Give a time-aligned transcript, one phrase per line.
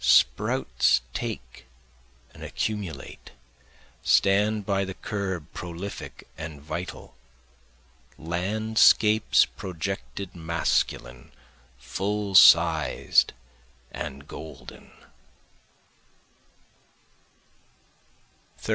[0.03, 1.67] Sprouts take
[2.33, 3.33] and accumulate,
[4.01, 7.15] stand by the curb prolific and vital,
[8.17, 11.31] Landscapes projected masculine,
[11.77, 13.33] full sized
[13.91, 14.91] and golden.